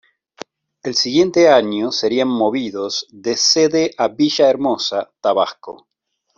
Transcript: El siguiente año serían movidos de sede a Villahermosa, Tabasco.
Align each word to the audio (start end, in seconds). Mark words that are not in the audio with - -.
El 0.83 0.95
siguiente 0.95 1.47
año 1.47 1.91
serían 1.91 2.27
movidos 2.27 3.05
de 3.11 3.37
sede 3.37 3.93
a 3.99 4.07
Villahermosa, 4.07 5.11
Tabasco. 5.21 5.89